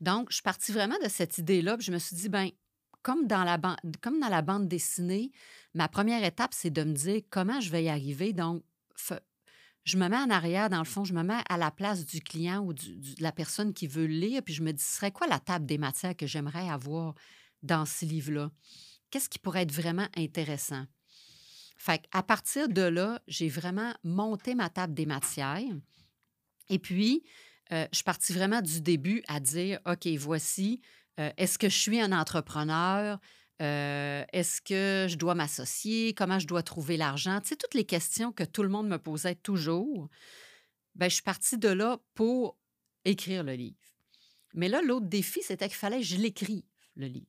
Donc, 0.00 0.28
je 0.30 0.36
suis 0.36 0.42
partie 0.42 0.72
vraiment 0.72 0.98
de 1.02 1.08
cette 1.08 1.38
idée-là, 1.38 1.76
puis 1.76 1.86
je 1.86 1.92
me 1.92 1.98
suis 1.98 2.16
dit, 2.16 2.28
ben 2.28 2.50
comme 3.02 3.26
dans, 3.26 3.44
la 3.44 3.58
comme 4.00 4.20
dans 4.20 4.28
la 4.28 4.42
bande 4.42 4.68
dessinée, 4.68 5.30
ma 5.74 5.88
première 5.88 6.24
étape, 6.24 6.52
c'est 6.52 6.70
de 6.70 6.84
me 6.84 6.92
dire 6.92 7.22
comment 7.30 7.60
je 7.60 7.70
vais 7.70 7.84
y 7.84 7.88
arriver. 7.88 8.32
Donc, 8.32 8.62
je 9.88 9.96
me 9.96 10.08
mets 10.08 10.16
en 10.18 10.28
arrière, 10.28 10.68
dans 10.68 10.78
le 10.78 10.84
fond, 10.84 11.04
je 11.04 11.14
me 11.14 11.22
mets 11.22 11.42
à 11.48 11.56
la 11.56 11.70
place 11.70 12.04
du 12.04 12.20
client 12.20 12.60
ou 12.60 12.74
de 12.74 12.82
la 13.20 13.32
personne 13.32 13.72
qui 13.72 13.86
veut 13.86 14.04
lire, 14.04 14.42
puis 14.42 14.52
je 14.52 14.62
me 14.62 14.72
dis, 14.72 14.82
ce 14.82 14.96
serait 14.96 15.12
quoi 15.12 15.26
la 15.26 15.40
table 15.40 15.64
des 15.64 15.78
matières 15.78 16.14
que 16.14 16.26
j'aimerais 16.26 16.68
avoir 16.68 17.14
dans 17.62 17.86
ce 17.86 18.04
livre-là? 18.04 18.50
Qu'est-ce 19.10 19.30
qui 19.30 19.38
pourrait 19.38 19.62
être 19.62 19.72
vraiment 19.72 20.06
intéressant? 20.14 20.84
Fait 21.78 22.04
à 22.12 22.22
partir 22.22 22.68
de 22.68 22.82
là, 22.82 23.22
j'ai 23.28 23.48
vraiment 23.48 23.94
monté 24.04 24.54
ma 24.54 24.68
table 24.68 24.92
des 24.92 25.06
matières. 25.06 25.62
Et 26.68 26.78
puis, 26.78 27.24
euh, 27.72 27.86
je 27.90 27.96
suis 27.96 28.04
partie 28.04 28.34
vraiment 28.34 28.60
du 28.60 28.82
début 28.82 29.22
à 29.26 29.40
dire, 29.40 29.78
OK, 29.86 30.06
voici, 30.18 30.82
euh, 31.18 31.30
est-ce 31.38 31.58
que 31.58 31.70
je 31.70 31.78
suis 31.78 32.00
un 32.00 32.12
entrepreneur? 32.12 33.18
Euh, 33.60 34.24
est-ce 34.32 34.60
que 34.60 35.06
je 35.10 35.16
dois 35.16 35.34
m'associer? 35.34 36.14
Comment 36.14 36.38
je 36.38 36.46
dois 36.46 36.62
trouver 36.62 36.96
l'argent? 36.96 37.40
Tu 37.40 37.56
toutes 37.56 37.74
les 37.74 37.84
questions 37.84 38.32
que 38.32 38.44
tout 38.44 38.62
le 38.62 38.68
monde 38.68 38.88
me 38.88 38.98
posait 38.98 39.34
toujours. 39.34 40.08
Bien, 40.94 41.08
je 41.08 41.14
suis 41.14 41.22
partie 41.22 41.58
de 41.58 41.68
là 41.68 41.98
pour 42.14 42.56
écrire 43.04 43.42
le 43.42 43.54
livre. 43.54 43.76
Mais 44.54 44.68
là, 44.68 44.80
l'autre 44.82 45.06
défi, 45.06 45.40
c'était 45.42 45.68
qu'il 45.68 45.76
fallait 45.76 45.98
que 45.98 46.06
je 46.06 46.16
l'écrive, 46.16 46.62
le 46.96 47.06
livre. 47.06 47.26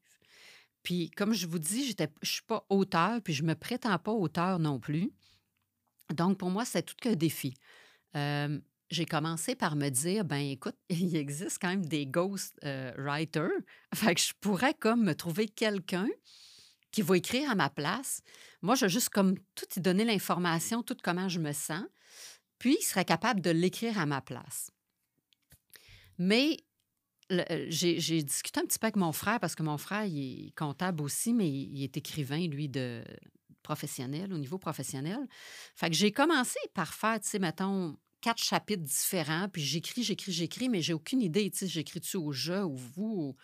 Puis, 0.84 1.12
comme 1.12 1.34
je 1.34 1.48
vous 1.48 1.60
dis, 1.60 1.86
je 1.86 1.96
ne 2.00 2.08
suis 2.24 2.44
pas 2.44 2.66
auteur, 2.70 3.22
puis 3.22 3.34
je 3.34 3.44
ne 3.44 3.48
me 3.50 3.56
prétends 3.56 3.98
pas 4.00 4.12
auteur 4.12 4.60
non 4.60 4.80
plus. 4.80 5.12
Donc, 6.14 6.38
pour 6.38 6.50
moi, 6.50 6.66
c'est 6.66 6.84
tout 6.84 6.96
qu'un 6.96 7.16
défi. 7.16 7.54
Euh, 8.16 8.60
j'ai 8.89 9.05
commencé 9.05 9.55
par 9.55 9.75
me 9.75 9.89
dire, 9.89 10.25
ben 10.25 10.38
écoute, 10.39 10.75
il 10.89 11.15
existe 11.15 11.60
quand 11.62 11.69
même 11.69 11.86
des 11.86 12.05
ghost 12.05 12.60
euh, 12.63 12.91
writers. 12.98 13.51
Fait 13.93 14.15
que 14.15 14.22
je 14.22 14.34
pourrais 14.39 14.74
comme 14.74 15.03
me 15.03 15.13
trouver 15.13 15.48
quelqu'un 15.48 16.08
qui 16.91 17.01
va 17.01 17.17
écrire 17.17 17.50
à 17.51 17.55
ma 17.55 17.69
place. 17.69 18.22
Moi, 18.62 18.75
je 18.75 18.86
vais 18.86 18.89
juste 18.89 19.10
comme 19.10 19.38
tout 19.55 19.67
y 19.75 19.79
donner 19.79 20.05
l'information, 20.05 20.81
tout 20.81 20.98
comment 21.03 21.29
je 21.29 21.39
me 21.39 21.53
sens. 21.53 21.84
Puis, 22.58 22.77
il 22.79 22.84
serait 22.84 23.05
capable 23.05 23.41
de 23.41 23.51
l'écrire 23.51 24.00
à 24.00 24.05
ma 24.05 24.22
place. 24.22 24.72
Mais 26.17 26.58
euh, 27.31 27.65
j'ai 27.69 28.24
discuté 28.24 28.60
un 28.60 28.65
petit 28.65 28.79
peu 28.79 28.88
avec 28.88 28.96
mon 28.96 29.12
frère 29.12 29.39
parce 29.39 29.55
que 29.55 29.63
mon 29.63 29.77
frère, 29.77 30.05
il 30.05 30.48
est 30.48 30.55
comptable 30.58 31.03
aussi, 31.03 31.34
mais 31.34 31.48
il 31.48 31.84
est 31.84 31.96
écrivain, 31.96 32.48
lui, 32.48 32.67
de 32.67 33.03
professionnel, 33.62 34.34
au 34.34 34.38
niveau 34.38 34.58
professionnel. 34.58 35.19
Fait 35.75 35.89
que 35.89 35.96
j'ai 35.96 36.12
commencé 36.12 36.60
par 36.74 36.93
faire, 36.93 37.19
tu 37.19 37.29
sais, 37.29 37.39
mettons, 37.39 37.98
quatre 38.22 38.42
chapitres 38.42 38.84
différents, 38.84 39.50
puis 39.50 39.62
j'écris, 39.62 40.04
j'écris, 40.04 40.32
j'écris, 40.32 40.70
mais 40.70 40.82
j'ai 40.82 40.94
aucune 40.94 41.22
idée, 41.22 41.50
tu 41.52 41.60
sais, 41.60 41.68
j'écris-tu 41.68 42.18
au 42.18 42.32
jeu 42.32 42.64
ou 42.64 42.76
vous, 42.76 43.36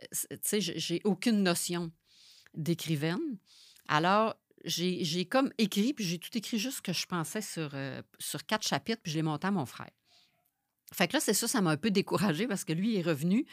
tu 0.00 0.38
sais, 0.42 0.60
j'ai 0.60 1.00
aucune 1.04 1.42
notion 1.42 1.90
d'écrivaine. 2.54 3.38
Alors, 3.88 4.36
j'ai 4.64 5.26
comme 5.26 5.52
écrit, 5.58 5.92
puis 5.92 6.04
j'ai 6.04 6.18
tout 6.18 6.36
écrit 6.36 6.58
juste 6.58 6.78
ce 6.78 6.82
que 6.82 6.92
je 6.92 7.06
pensais 7.06 7.42
sur, 7.42 7.70
euh, 7.74 8.02
sur 8.18 8.46
quatre 8.46 8.66
chapitres, 8.66 9.02
puis 9.02 9.12
je 9.12 9.16
l'ai 9.16 9.22
monté 9.22 9.46
à 9.46 9.50
mon 9.50 9.66
frère. 9.66 9.90
Fait 10.92 11.08
que 11.08 11.14
là, 11.14 11.20
c'est 11.20 11.34
ça, 11.34 11.48
ça 11.48 11.60
m'a 11.60 11.70
un 11.70 11.76
peu 11.76 11.90
découragé 11.90 12.46
parce 12.46 12.64
que 12.64 12.72
lui 12.72 12.96
est 12.96 13.02
revenu 13.02 13.46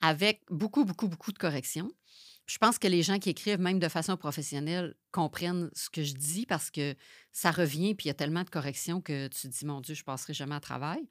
avec 0.00 0.42
beaucoup, 0.50 0.84
beaucoup, 0.84 1.08
beaucoup 1.08 1.32
de 1.32 1.38
corrections. 1.38 1.90
Je 2.46 2.58
pense 2.58 2.78
que 2.78 2.86
les 2.86 3.02
gens 3.02 3.18
qui 3.18 3.30
écrivent, 3.30 3.58
même 3.58 3.80
de 3.80 3.88
façon 3.88 4.16
professionnelle, 4.16 4.94
comprennent 5.10 5.68
ce 5.74 5.90
que 5.90 6.04
je 6.04 6.14
dis 6.14 6.46
parce 6.46 6.70
que 6.70 6.94
ça 7.32 7.50
revient, 7.50 7.94
puis 7.96 8.04
il 8.04 8.08
y 8.08 8.10
a 8.10 8.14
tellement 8.14 8.44
de 8.44 8.50
corrections 8.50 9.00
que 9.00 9.26
tu 9.26 9.42
te 9.42 9.46
dis, 9.48 9.66
mon 9.66 9.80
Dieu, 9.80 9.96
je 9.96 10.04
passerai 10.04 10.32
jamais 10.32 10.54
à 10.54 10.60
travail. 10.60 11.08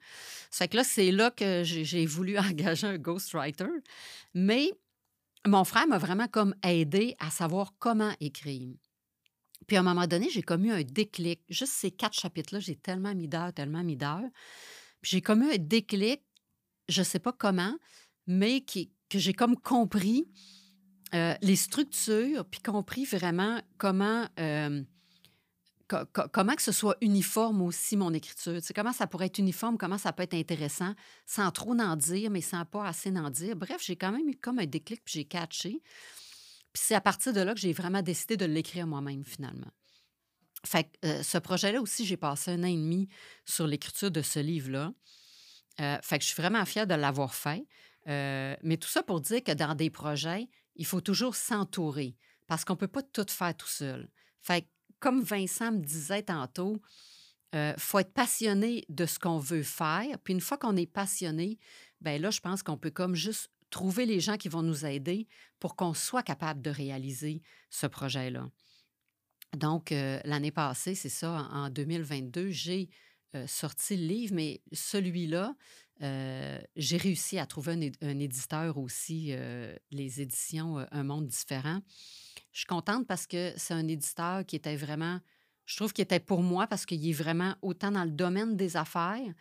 Ça 0.50 0.66
que 0.66 0.76
là, 0.76 0.84
c'est 0.84 1.10
là 1.10 1.30
que 1.30 1.62
j'ai 1.62 2.06
voulu 2.06 2.38
engager 2.38 2.86
un 2.86 2.96
ghostwriter. 2.96 3.66
Mais 4.32 4.70
mon 5.46 5.64
frère 5.64 5.86
m'a 5.86 5.98
vraiment 5.98 6.26
comme 6.26 6.54
aidé 6.62 7.14
à 7.18 7.30
savoir 7.30 7.74
comment 7.78 8.12
écrire. 8.18 8.74
Puis 9.66 9.76
à 9.76 9.80
un 9.80 9.82
moment 9.82 10.06
donné, 10.06 10.30
j'ai 10.30 10.42
comme 10.42 10.64
eu 10.64 10.70
un 10.70 10.82
déclic. 10.82 11.42
Juste 11.50 11.72
ces 11.72 11.90
quatre 11.90 12.18
chapitres-là, 12.18 12.60
j'ai 12.60 12.76
tellement 12.76 13.14
mis 13.14 13.28
d'heures, 13.28 13.52
tellement 13.52 13.84
mis 13.84 13.96
d'heures. 13.96 14.30
Puis 15.02 15.12
j'ai 15.12 15.20
comme 15.20 15.42
eu 15.42 15.52
un 15.52 15.58
déclic, 15.58 16.22
je 16.88 17.00
ne 17.00 17.04
sais 17.04 17.18
pas 17.18 17.32
comment, 17.32 17.76
mais 18.26 18.62
qui, 18.62 18.92
que 19.08 19.18
j'ai 19.18 19.34
comme 19.34 19.56
compris 19.56 20.28
euh, 21.14 21.34
les 21.40 21.56
structures, 21.56 22.44
puis 22.46 22.60
compris 22.60 23.04
vraiment 23.04 23.60
comment, 23.78 24.26
euh, 24.40 24.82
comment 25.86 26.54
que 26.56 26.62
ce 26.62 26.72
soit 26.72 26.96
uniforme 27.00 27.62
aussi, 27.62 27.96
mon 27.96 28.12
écriture. 28.12 28.58
Comment 28.74 28.92
ça 28.92 29.06
pourrait 29.06 29.26
être 29.26 29.38
uniforme, 29.38 29.78
comment 29.78 29.98
ça 29.98 30.12
peut 30.12 30.24
être 30.24 30.34
intéressant, 30.34 30.94
sans 31.24 31.50
trop 31.52 31.78
en 31.78 31.94
dire, 31.94 32.30
mais 32.30 32.40
sans 32.40 32.64
pas 32.64 32.86
assez 32.86 33.12
n'en 33.12 33.30
dire. 33.30 33.54
Bref, 33.54 33.82
j'ai 33.84 33.94
quand 33.94 34.10
même 34.10 34.28
eu 34.28 34.36
comme 34.36 34.58
un 34.58 34.66
déclic, 34.66 35.04
puis 35.04 35.14
j'ai 35.14 35.24
catché. 35.24 35.80
Puis 36.72 36.82
c'est 36.84 36.96
à 36.96 37.00
partir 37.00 37.32
de 37.32 37.40
là 37.40 37.54
que 37.54 37.60
j'ai 37.60 37.72
vraiment 37.72 38.02
décidé 38.02 38.36
de 38.36 38.44
l'écrire 38.44 38.88
moi-même, 38.88 39.24
finalement. 39.24 39.70
Fait 40.64 40.90
euh, 41.04 41.22
ce 41.22 41.38
projet-là 41.38 41.80
aussi, 41.80 42.04
j'ai 42.04 42.16
passé 42.16 42.50
un 42.50 42.64
an 42.64 42.66
et 42.66 42.76
demi 42.76 43.08
sur 43.44 43.68
l'écriture 43.68 44.10
de 44.10 44.22
ce 44.22 44.40
livre-là. 44.40 44.92
fait 46.02 46.18
que 46.18 46.24
je 46.24 46.30
suis 46.30 46.42
vraiment 46.42 46.64
fière 46.64 46.88
de 46.88 46.94
l'avoir 46.94 47.32
fait. 47.32 47.64
mais 48.06 48.76
tout 48.80 48.88
ça 48.88 49.04
pour 49.04 49.20
dire 49.20 49.44
que 49.44 49.52
dans 49.52 49.76
des 49.76 49.90
projets, 49.90 50.48
il 50.76 50.86
faut 50.86 51.00
toujours 51.00 51.34
s'entourer 51.34 52.16
parce 52.46 52.64
qu'on 52.64 52.74
ne 52.74 52.78
peut 52.78 52.88
pas 52.88 53.02
tout 53.02 53.26
faire 53.28 53.56
tout 53.56 53.68
seul. 53.68 54.08
Fait 54.40 54.68
comme 55.00 55.22
Vincent 55.22 55.72
me 55.72 55.80
disait 55.80 56.22
tantôt, 56.22 56.80
il 57.52 57.58
euh, 57.58 57.74
faut 57.76 57.98
être 57.98 58.12
passionné 58.12 58.84
de 58.88 59.06
ce 59.06 59.18
qu'on 59.18 59.38
veut 59.38 59.62
faire. 59.62 60.18
Puis 60.24 60.34
une 60.34 60.40
fois 60.40 60.58
qu'on 60.58 60.76
est 60.76 60.90
passionné, 60.90 61.58
ben 62.00 62.20
là, 62.20 62.30
je 62.30 62.40
pense 62.40 62.62
qu'on 62.62 62.76
peut 62.76 62.90
comme 62.90 63.14
juste 63.14 63.50
trouver 63.70 64.06
les 64.06 64.20
gens 64.20 64.36
qui 64.36 64.48
vont 64.48 64.62
nous 64.62 64.86
aider 64.86 65.26
pour 65.58 65.76
qu'on 65.76 65.94
soit 65.94 66.22
capable 66.22 66.62
de 66.62 66.70
réaliser 66.70 67.42
ce 67.70 67.86
projet-là. 67.86 68.48
Donc, 69.56 69.92
euh, 69.92 70.20
l'année 70.24 70.50
passée, 70.50 70.94
c'est 70.94 71.08
ça, 71.08 71.48
en 71.52 71.70
2022, 71.70 72.50
j'ai 72.50 72.90
euh, 73.34 73.46
sorti 73.46 73.96
le 73.96 74.06
livre, 74.06 74.34
mais 74.34 74.62
celui-là, 74.72 75.54
euh, 76.02 76.58
j'ai 76.76 76.96
réussi 76.96 77.38
à 77.38 77.46
trouver 77.46 77.92
un, 78.02 78.18
éditeur 78.18 78.76
aussi, 78.78 79.28
euh, 79.30 79.74
les 79.90 80.20
éditions 80.20 80.86
Un 80.90 81.04
Monde 81.04 81.26
différent. 81.26 81.80
Je 82.52 82.58
suis 82.60 82.66
contente 82.66 83.06
parce 83.06 83.26
que 83.26 83.52
c'est 83.56 83.74
un 83.74 83.88
éditeur 83.88 84.44
qui 84.44 84.56
était 84.56 84.76
vraiment, 84.76 85.20
je 85.64 85.76
trouve 85.76 85.92
qu'il 85.92 86.02
était 86.02 86.20
pour 86.20 86.42
moi 86.42 86.66
parce 86.66 86.86
qu'il 86.86 87.08
est 87.08 87.12
vraiment 87.12 87.54
autant 87.62 87.90
dans 87.90 88.04
le 88.04 88.10
domaine 88.10 88.56
des 88.56 88.76
affaires, 88.76 89.32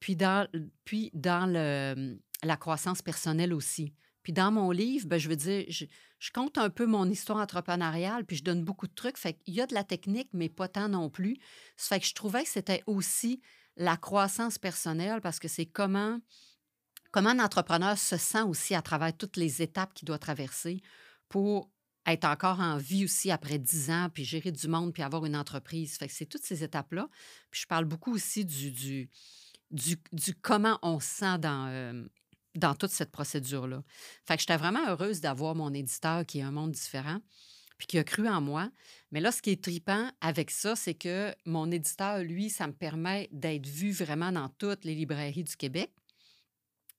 puis 0.00 0.16
dans, 0.16 0.48
puis 0.84 1.10
dans 1.14 1.46
le, 1.46 2.18
la 2.42 2.56
croissance 2.56 3.02
personnelle 3.02 3.52
aussi. 3.52 3.94
Puis 4.22 4.32
dans 4.32 4.52
mon 4.52 4.70
livre, 4.70 5.06
ben, 5.06 5.18
je 5.18 5.28
veux 5.28 5.36
dire, 5.36 5.64
je, 5.68 5.84
je, 6.18 6.30
compte 6.30 6.58
un 6.58 6.70
peu 6.70 6.86
mon 6.86 7.08
histoire 7.08 7.38
entrepreneuriale, 7.38 8.24
puis 8.24 8.36
je 8.36 8.44
donne 8.44 8.62
beaucoup 8.62 8.86
de 8.86 8.94
trucs. 8.94 9.16
Fait 9.16 9.32
qu'il 9.32 9.54
y 9.54 9.60
a 9.60 9.66
de 9.66 9.74
la 9.74 9.84
technique, 9.84 10.28
mais 10.32 10.48
pas 10.48 10.68
tant 10.68 10.88
non 10.88 11.08
plus. 11.08 11.38
Ça 11.76 11.96
fait 11.96 12.00
que 12.00 12.06
je 12.06 12.14
trouvais 12.14 12.42
que 12.42 12.50
c'était 12.50 12.82
aussi 12.86 13.40
la 13.78 13.96
croissance 13.96 14.58
personnelle 14.58 15.20
parce 15.20 15.38
que 15.38 15.48
c'est 15.48 15.66
comment, 15.66 16.20
comment 17.10 17.30
un 17.30 17.38
entrepreneur 17.38 17.96
se 17.96 18.16
sent 18.16 18.42
aussi 18.42 18.74
à 18.74 18.82
travers 18.82 19.16
toutes 19.16 19.36
les 19.36 19.62
étapes 19.62 19.94
qu'il 19.94 20.06
doit 20.06 20.18
traverser 20.18 20.82
pour 21.28 21.70
être 22.06 22.24
encore 22.24 22.60
en 22.60 22.76
vie 22.76 23.04
aussi 23.04 23.30
après 23.30 23.58
dix 23.58 23.90
ans, 23.90 24.08
puis 24.12 24.24
gérer 24.24 24.50
du 24.50 24.66
monde, 24.66 24.92
puis 24.92 25.02
avoir 25.02 25.24
une 25.26 25.36
entreprise. 25.36 25.96
Fait 25.96 26.08
c'est 26.08 26.26
toutes 26.26 26.42
ces 26.42 26.64
étapes-là. 26.64 27.08
Puis 27.50 27.62
je 27.62 27.66
parle 27.66 27.84
beaucoup 27.84 28.14
aussi 28.14 28.44
du, 28.44 28.70
du, 28.72 29.10
du, 29.70 30.34
comment 30.40 30.78
on 30.82 31.00
se 31.00 31.06
sent 31.06 31.38
dans, 31.38 31.68
euh, 31.68 32.04
dans 32.54 32.74
toute 32.74 32.90
cette 32.90 33.12
procédure-là. 33.12 33.82
Fait 34.24 34.36
que 34.36 34.40
j'étais 34.40 34.56
vraiment 34.56 34.88
heureuse 34.88 35.20
d'avoir 35.20 35.54
mon 35.54 35.72
éditeur 35.72 36.24
qui 36.24 36.38
est 36.38 36.42
un 36.42 36.50
monde 36.50 36.72
différent 36.72 37.20
puis 37.78 37.86
qui 37.86 37.98
a 37.98 38.04
cru 38.04 38.28
en 38.28 38.40
moi. 38.40 38.70
Mais 39.12 39.20
là, 39.20 39.32
ce 39.32 39.40
qui 39.40 39.50
est 39.50 39.62
tripant 39.62 40.10
avec 40.20 40.50
ça, 40.50 40.76
c'est 40.76 40.94
que 40.94 41.32
mon 41.46 41.70
éditeur, 41.70 42.18
lui, 42.18 42.50
ça 42.50 42.66
me 42.66 42.72
permet 42.72 43.28
d'être 43.32 43.66
vu 43.66 43.92
vraiment 43.92 44.32
dans 44.32 44.48
toutes 44.50 44.84
les 44.84 44.94
librairies 44.94 45.44
du 45.44 45.56
Québec, 45.56 45.90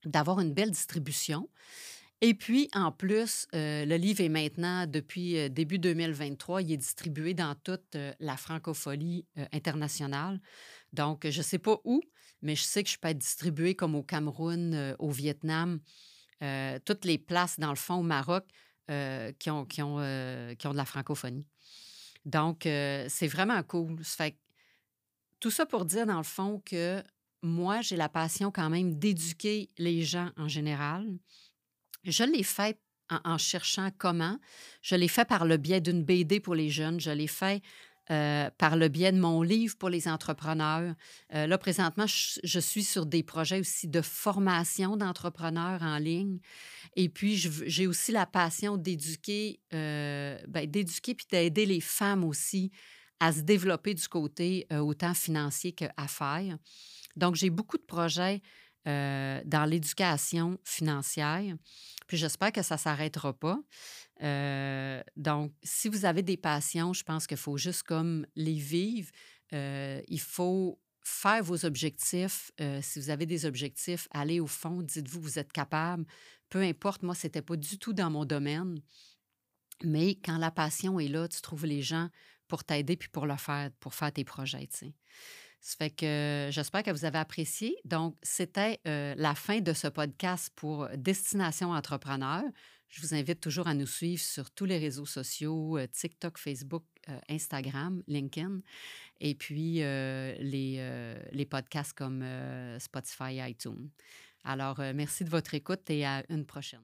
d'avoir 0.05 0.39
une 0.39 0.53
belle 0.53 0.71
distribution. 0.71 1.49
Et 2.21 2.33
puis, 2.33 2.69
en 2.73 2.91
plus, 2.91 3.47
euh, 3.55 3.85
le 3.85 3.95
livre 3.95 4.21
est 4.21 4.29
maintenant, 4.29 4.85
depuis 4.85 5.37
euh, 5.37 5.47
début 5.47 5.79
2023, 5.79 6.61
il 6.61 6.73
est 6.73 6.77
distribué 6.77 7.33
dans 7.33 7.55
toute 7.55 7.95
euh, 7.95 8.13
la 8.19 8.35
francophonie 8.35 9.25
internationale. 9.53 10.41
Donc, 10.91 11.29
je 11.29 11.37
ne 11.37 11.43
sais 11.43 11.59
pas 11.59 11.79
où, 11.85 12.01
mais 12.41 12.55
je 12.55 12.63
sais 12.63 12.83
que 12.83 12.89
je 12.89 12.97
peux 12.97 13.07
être 13.07 13.17
distribué 13.17 13.73
comme 13.73 13.95
au 13.95 14.03
Cameroun, 14.03 14.95
au 14.97 15.11
Vietnam, 15.11 15.79
toutes 16.85 17.05
les 17.05 17.17
places, 17.17 17.59
dans 17.59 17.69
le 17.69 17.75
fond, 17.75 17.95
au 17.95 18.03
Maroc. 18.03 18.45
Euh, 18.89 19.31
qui, 19.37 19.51
ont, 19.51 19.65
qui, 19.65 19.83
ont, 19.83 19.97
euh, 19.99 20.55
qui 20.55 20.65
ont 20.65 20.71
de 20.71 20.77
la 20.77 20.85
francophonie. 20.85 21.45
Donc, 22.25 22.65
euh, 22.65 23.05
c'est 23.07 23.27
vraiment 23.27 23.61
cool. 23.61 23.97
tout 25.39 25.51
ça 25.51 25.67
pour 25.67 25.85
dire, 25.85 26.07
dans 26.07 26.17
le 26.17 26.23
fond, 26.23 26.59
que 26.65 27.03
moi, 27.43 27.81
j'ai 27.81 27.95
la 27.95 28.09
passion 28.09 28.49
quand 28.49 28.67
même 28.71 28.95
d'éduquer 28.95 29.69
les 29.77 30.01
gens 30.01 30.31
en 30.37 30.47
général. 30.47 31.05
Je 32.03 32.23
l'ai 32.23 32.41
fait 32.41 32.79
en, 33.09 33.37
cherchant 33.37 33.91
comment. 33.95 34.39
Je 34.81 34.95
l'ai 34.95 35.07
fait 35.07 35.25
par 35.25 35.45
le 35.45 35.57
biais 35.57 35.81
d'une 35.81 36.03
BD 36.03 36.39
pour 36.39 36.55
les 36.55 36.71
jeunes. 36.71 36.99
Je 36.99 37.11
l'ai 37.11 37.27
fait 37.27 37.61
euh, 38.11 38.49
par 38.57 38.75
le 38.75 38.87
biais 38.87 39.11
de 39.11 39.19
mon 39.19 39.43
livre 39.43 39.77
pour 39.77 39.89
les 39.89 40.07
entrepreneurs. 40.07 40.95
Euh, 41.35 41.45
là, 41.45 41.57
présentement, 41.59 42.05
je, 42.07 42.59
suis 42.59 42.83
sur 42.83 43.05
des 43.05 43.21
projets 43.21 43.59
aussi 43.59 43.87
de 43.87 44.01
formation 44.01 44.97
d'entrepreneurs 44.97 45.83
en 45.83 45.99
ligne. 45.99 46.39
Et 46.95 47.07
puis, 47.07 47.35
j'ai 47.37 47.85
aussi 47.85 48.11
la 48.11 48.25
passion 48.25 48.77
d'éduquer, 48.77 49.59
euh, 49.75 50.39
ben, 50.47 50.65
d'éduquer 50.65 51.13
puis 51.13 51.27
d'aider 51.29 51.67
les 51.67 51.81
femmes 51.81 52.23
aussi 52.23 52.71
à 53.19 53.31
se 53.31 53.41
développer 53.41 53.93
du 53.93 54.07
côté 54.07 54.65
autant 54.71 55.13
financier 55.13 55.73
qu'affaires. 55.73 56.57
Donc, 57.15 57.35
j'ai 57.35 57.51
beaucoup 57.51 57.77
de 57.77 57.83
projets 57.83 58.41
dans 58.85 59.69
l'éducation 59.69 60.57
financière. 60.63 61.55
Puis 62.07 62.17
j'espère 62.17 62.51
que 62.51 62.63
ça 62.63 62.75
ne 62.75 62.79
s'arrêtera 62.79 63.33
pas. 63.33 63.59
Euh, 64.21 65.01
donc, 65.15 65.53
si 65.63 65.89
vous 65.89 66.05
avez 66.05 66.23
des 66.23 66.37
passions, 66.37 66.91
je 66.93 67.03
pense 67.03 67.27
qu'il 67.27 67.37
faut 67.37 67.57
juste 67.57 67.83
comme 67.83 68.25
les 68.35 68.57
vivre. 68.57 69.11
Euh, 69.53 70.01
il 70.07 70.19
faut 70.19 70.79
faire 71.03 71.43
vos 71.43 71.65
objectifs. 71.65 72.51
Euh, 72.59 72.79
si 72.81 72.99
vous 72.99 73.09
avez 73.09 73.25
des 73.25 73.45
objectifs, 73.45 74.07
allez 74.11 74.39
au 74.39 74.47
fond, 74.47 74.81
dites-vous, 74.81 75.21
vous 75.21 75.39
êtes 75.39 75.51
capable. 75.51 76.05
Peu 76.49 76.61
importe, 76.61 77.03
moi, 77.03 77.15
ce 77.15 77.27
n'était 77.27 77.41
pas 77.41 77.55
du 77.55 77.77
tout 77.77 77.93
dans 77.93 78.09
mon 78.09 78.25
domaine. 78.25 78.81
Mais 79.83 80.15
quand 80.15 80.37
la 80.37 80.51
passion 80.51 80.99
est 80.99 81.07
là, 81.07 81.27
tu 81.27 81.41
trouves 81.41 81.65
les 81.65 81.81
gens 81.81 82.09
pour 82.47 82.63
t'aider 82.63 82.97
puis 82.97 83.09
pour 83.09 83.27
le 83.27 83.37
faire, 83.37 83.69
pour 83.79 83.93
faire 83.93 84.11
tes 84.11 84.25
projets. 84.25 84.67
Ça 85.61 85.75
fait 85.77 85.89
que 85.89 86.49
j'espère 86.51 86.83
que 86.83 86.91
vous 86.91 87.05
avez 87.05 87.17
apprécié. 87.17 87.75
Donc, 87.85 88.15
c'était 88.23 88.79
la 88.85 89.35
fin 89.35 89.59
de 89.59 89.73
ce 89.73 89.87
podcast 89.87 90.51
pour 90.55 90.87
Destination 90.95 91.71
Entrepreneur. 91.71 92.43
Je 92.89 93.01
vous 93.01 93.13
invite 93.13 93.39
toujours 93.39 93.67
à 93.67 93.75
nous 93.75 93.85
suivre 93.85 94.21
sur 94.21 94.49
tous 94.49 94.65
les 94.65 94.79
réseaux 94.79 95.05
sociaux, 95.05 95.77
euh, 95.77 95.85
TikTok, 95.87 96.39
Facebook, 96.39 96.83
euh, 97.07 97.19
Instagram, 97.29 98.01
LinkedIn, 98.07 98.61
et 99.21 99.35
puis 99.35 99.83
euh, 99.83 100.35
les, 100.39 100.83
les 101.31 101.45
podcasts 101.45 101.93
comme 101.93 102.25
Spotify, 102.79 103.37
iTunes. 103.47 103.89
Alors, 104.43 104.79
merci 104.95 105.23
de 105.23 105.29
votre 105.29 105.53
écoute 105.53 105.89
et 105.89 106.05
à 106.05 106.23
une 106.29 106.45
prochaine. 106.45 106.81